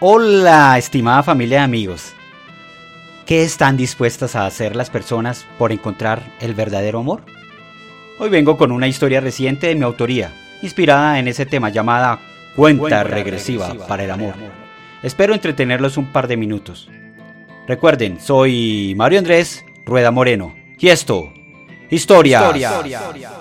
[0.00, 2.12] Hola, estimada familia de amigos.
[3.26, 7.22] ¿Qué están dispuestas a hacer las personas por encontrar el verdadero amor?
[8.20, 10.30] Hoy vengo con una historia reciente de mi autoría,
[10.62, 12.20] inspirada en ese tema llamada
[12.54, 14.34] Cuenta, regresiva, para el amor.
[15.02, 16.88] Espero entretenerlos un par de minutos.
[17.66, 20.54] Recuerden, soy Mario Andrés Rueda Moreno.
[20.78, 21.32] Y esto,
[21.90, 22.52] historia,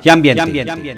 [0.02, 0.98] y ambiente.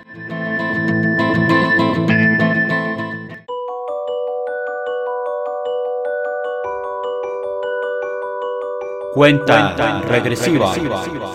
[9.14, 10.72] Cuenta, regresiva,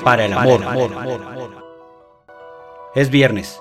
[0.05, 0.61] para el amor.
[2.95, 3.61] Es viernes.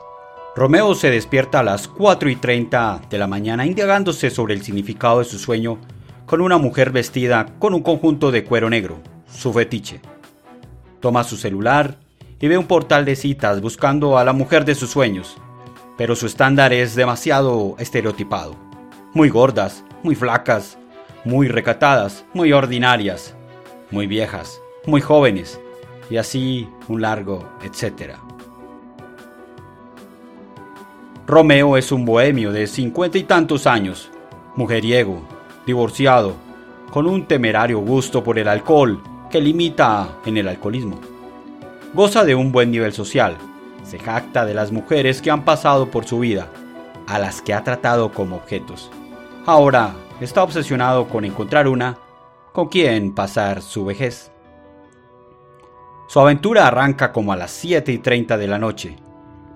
[0.55, 5.19] Romeo se despierta a las 4 y 30 de la mañana indagándose sobre el significado
[5.19, 5.79] de su sueño
[6.27, 9.99] con una mujer vestida con un conjunto de cuero negro, su fetiche.
[10.99, 11.97] Toma su celular
[12.39, 15.37] y ve un portal de citas buscando a la mujer de sus sueños,
[15.97, 18.55] pero su estándar es demasiado estereotipado.
[19.15, 20.77] Muy gordas, muy flacas,
[21.25, 23.35] muy recatadas, muy ordinarias,
[23.93, 25.61] muy viejas, muy jóvenes,
[26.09, 28.19] y así un largo etcétera.
[31.27, 34.09] Romeo es un bohemio de cincuenta y tantos años,
[34.55, 35.21] mujeriego,
[35.65, 36.33] divorciado,
[36.91, 40.99] con un temerario gusto por el alcohol que limita en el alcoholismo.
[41.93, 43.37] Goza de un buen nivel social,
[43.83, 46.47] se jacta de las mujeres que han pasado por su vida,
[47.05, 48.89] a las que ha tratado como objetos.
[49.45, 51.97] Ahora está obsesionado con encontrar una
[52.53, 54.31] con quien pasar su vejez.
[56.07, 58.95] Su aventura arranca como a las 7 y 30 de la noche.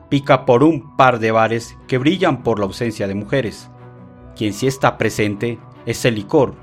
[0.09, 3.69] Pica por un par de bares que brillan por la ausencia de mujeres.
[4.35, 6.55] Quien sí está presente es el licor,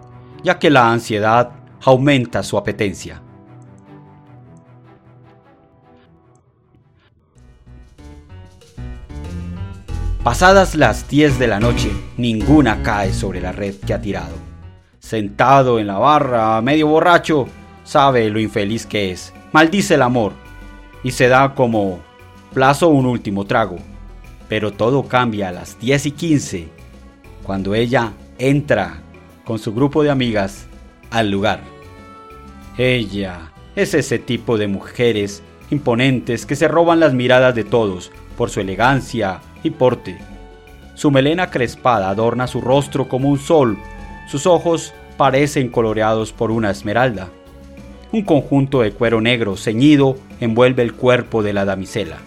[0.43, 1.53] ya que la ansiedad
[1.85, 3.23] aumenta su apetencia.
[10.25, 14.44] Pasadas las 10 de la noche, ninguna cae sobre la red que ha tirado
[15.05, 17.47] sentado en la barra, medio borracho,
[17.85, 20.33] sabe lo infeliz que es, maldice el amor
[21.03, 22.01] y se da como
[22.55, 23.77] plazo un último trago.
[24.49, 26.69] Pero todo cambia a las 10 y 15,
[27.43, 29.03] cuando ella entra
[29.45, 30.67] con su grupo de amigas
[31.11, 31.61] al lugar.
[32.79, 38.49] Ella es ese tipo de mujeres imponentes que se roban las miradas de todos por
[38.49, 40.19] su elegancia y porte.
[40.95, 43.77] Su melena crespada adorna su rostro como un sol
[44.27, 47.29] sus ojos parecen coloreados por una esmeralda.
[48.13, 52.19] Un conjunto de cuero negro ceñido envuelve el cuerpo de la damisela.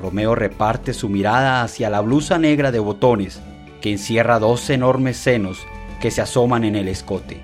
[0.00, 3.40] Romeo reparte su mirada hacia la blusa negra de botones
[3.80, 5.66] que encierra dos enormes senos
[6.00, 7.40] que se asoman en el escote.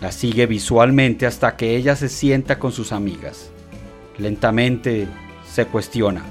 [0.00, 3.50] La sigue visualmente hasta que ella se sienta con sus amigas.
[4.18, 5.08] Lentamente
[5.50, 6.22] se cuestiona.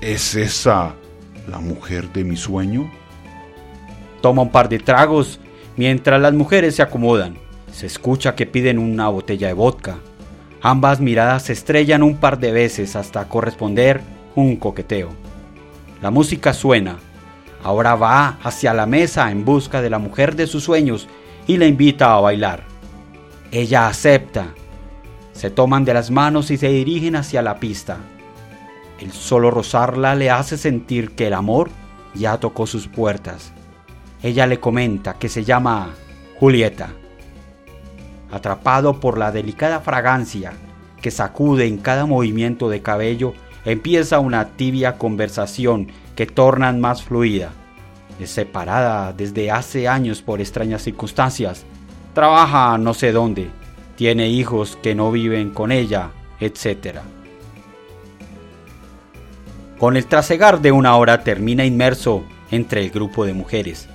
[0.00, 0.94] ¿Es esa
[1.48, 2.90] la mujer de mi sueño?
[4.20, 5.38] Toma un par de tragos
[5.76, 7.38] mientras las mujeres se acomodan.
[7.72, 9.98] Se escucha que piden una botella de vodka.
[10.60, 14.00] Ambas miradas se estrellan un par de veces hasta corresponder
[14.34, 15.10] un coqueteo.
[16.02, 16.98] La música suena.
[17.62, 21.08] Ahora va hacia la mesa en busca de la mujer de sus sueños
[21.46, 22.64] y la invita a bailar.
[23.52, 24.48] Ella acepta.
[25.32, 27.98] Se toman de las manos y se dirigen hacia la pista.
[28.98, 31.70] El solo rozarla le hace sentir que el amor
[32.14, 33.52] ya tocó sus puertas
[34.22, 35.94] ella le comenta que se llama
[36.38, 36.90] Julieta.
[38.30, 40.52] Atrapado por la delicada fragancia
[41.00, 43.34] que sacude en cada movimiento de cabello,
[43.64, 47.50] empieza una tibia conversación que tornan más fluida.
[48.18, 51.64] Es separada desde hace años por extrañas circunstancias.
[52.14, 53.48] Trabaja no sé dónde.
[53.94, 56.98] Tiene hijos que no viven con ella, etc.
[59.78, 63.88] Con el trasegar de una hora termina inmerso entre el grupo de mujeres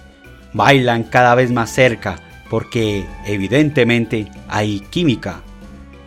[0.54, 2.18] bailan cada vez más cerca
[2.50, 5.42] porque evidentemente hay química.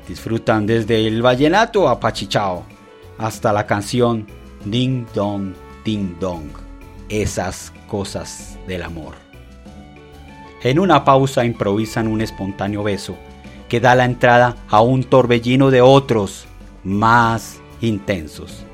[0.09, 2.65] Disfrutan desde el vallenato apachichao
[3.19, 4.27] hasta la canción
[4.65, 6.51] Ding Dong Ding Dong.
[7.09, 9.15] Esas cosas del amor.
[10.63, 13.17] En una pausa improvisan un espontáneo beso
[13.69, 16.47] que da la entrada a un torbellino de otros
[16.83, 18.65] más intensos.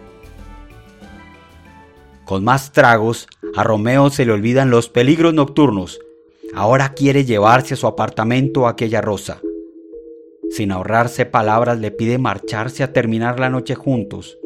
[2.24, 6.00] Con más tragos, a Romeo se le olvidan los peligros nocturnos.
[6.54, 9.40] Ahora quiere llevarse a su apartamento aquella rosa.
[10.50, 14.38] Sin ahorrarse palabras le pide marcharse a terminar la noche juntos.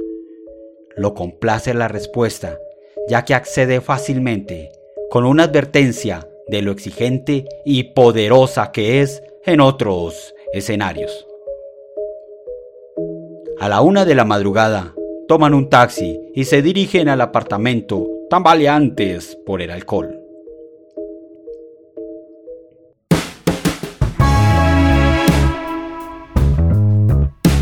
[0.97, 2.59] Lo complace la respuesta,
[3.09, 4.73] ya que accede fácilmente,
[5.11, 11.27] con una advertencia de lo exigente y poderosa que es en otros escenarios.
[13.61, 14.95] A la una de la madrugada,
[15.29, 20.21] toman un taxi y se dirigen al apartamento tambaleantes por el alcohol.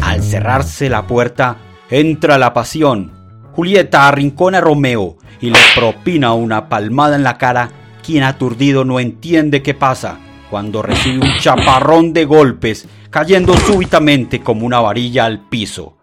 [0.02, 1.58] Al cerrarse la puerta,
[1.90, 3.12] entra la pasión.
[3.52, 7.70] Julieta arrincona a Romeo y le propina una palmada en la cara,
[8.02, 10.18] quien aturdido no entiende qué pasa
[10.50, 15.96] cuando recibe un chaparrón de golpes, cayendo súbitamente como una varilla al piso.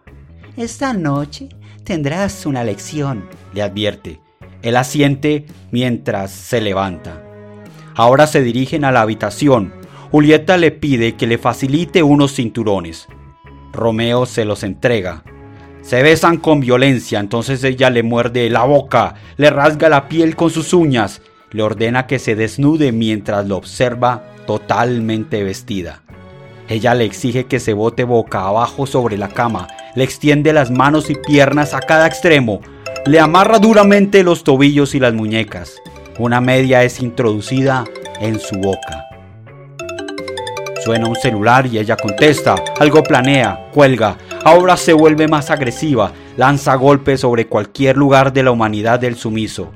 [0.56, 1.48] Esta noche
[1.84, 3.24] tendrás una lección,
[3.54, 4.20] le advierte,
[4.62, 7.22] él asiente mientras se levanta.
[7.94, 9.74] Ahora se dirigen a la habitación.
[10.10, 13.08] Julieta le pide que le facilite unos cinturones.
[13.72, 15.24] Romeo se los entrega.
[15.82, 20.50] Se besan con violencia, entonces ella le muerde la boca, le rasga la piel con
[20.50, 26.02] sus uñas, le ordena que se desnude mientras lo observa totalmente vestida.
[26.68, 29.66] Ella le exige que se bote boca abajo sobre la cama,
[29.96, 32.60] le extiende las manos y piernas a cada extremo,
[33.04, 35.74] le amarra duramente los tobillos y las muñecas.
[36.18, 37.84] Una media es introducida
[38.20, 39.06] en su boca.
[40.84, 46.74] Suena un celular y ella contesta, algo planea, cuelga, ahora se vuelve más agresiva, lanza
[46.76, 49.72] golpes sobre cualquier lugar de la humanidad del sumiso.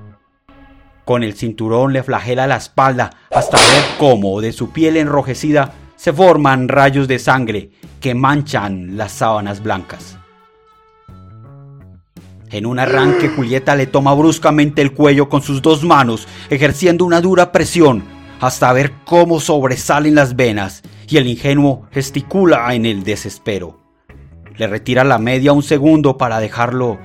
[1.05, 6.13] Con el cinturón le flagela la espalda hasta ver cómo de su piel enrojecida se
[6.13, 7.71] forman rayos de sangre
[8.01, 10.19] que manchan las sábanas blancas.
[12.51, 17.21] En un arranque, Julieta le toma bruscamente el cuello con sus dos manos, ejerciendo una
[17.21, 18.05] dura presión
[18.41, 23.81] hasta ver cómo sobresalen las venas y el ingenuo gesticula en el desespero.
[24.57, 26.99] Le retira la media un segundo para dejarlo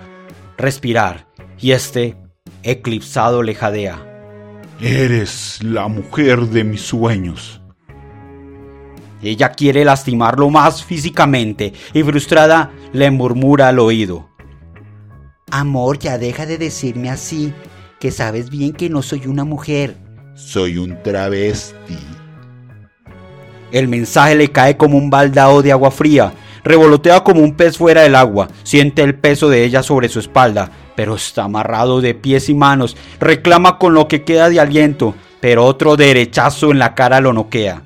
[0.57, 1.27] respirar
[1.59, 2.17] y este
[2.63, 4.07] eclipsado le jadea.
[4.79, 7.61] Eres la mujer de mis sueños.
[9.21, 14.30] Ella quiere lastimarlo más físicamente y frustrada le murmura al oído.
[15.51, 17.53] Amor, ya deja de decirme así,
[17.99, 19.95] que sabes bien que no soy una mujer.
[20.33, 21.97] Soy un travesti.
[23.71, 26.33] El mensaje le cae como un baldao de agua fría.
[26.63, 28.47] Revolotea como un pez fuera del agua.
[28.63, 32.95] Siente el peso de ella sobre su espalda pero está amarrado de pies y manos,
[33.19, 37.81] reclama con lo que queda de aliento, pero otro derechazo en la cara lo noquea.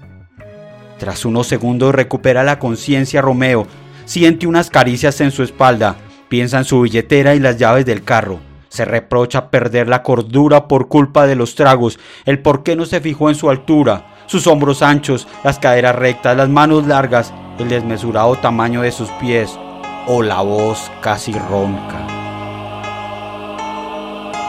[0.97, 3.68] Tras unos segundos recupera la conciencia Romeo,
[4.06, 5.95] siente unas caricias en su espalda,
[6.30, 8.39] piensa en su billetera y las llaves del carro.
[8.69, 13.01] Se reprocha perder la cordura por culpa de los tragos, el por qué no se
[13.01, 18.36] fijó en su altura, sus hombros anchos, las caderas rectas, las manos largas, el desmesurado
[18.36, 19.57] tamaño de sus pies
[20.07, 22.16] o la voz casi ronca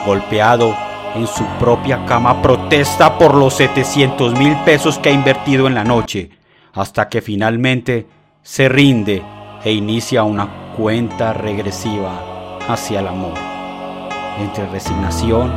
[0.07, 0.73] golpeado
[1.15, 5.83] en su propia cama, protesta por los 700 mil pesos que ha invertido en la
[5.83, 6.29] noche,
[6.73, 8.07] hasta que finalmente
[8.41, 9.21] se rinde
[9.65, 13.33] e inicia una cuenta regresiva hacia el amor,
[14.39, 15.51] entre resignación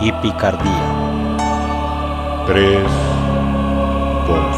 [0.00, 0.82] y picardía.
[2.48, 2.82] 3,
[4.26, 4.56] 2,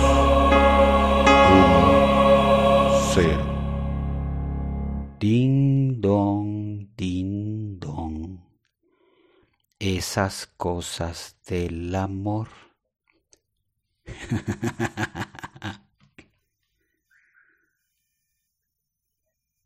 [2.88, 3.44] 1, 0.
[5.20, 8.41] Ding dong, ding dong
[9.79, 12.49] esas cosas del amor.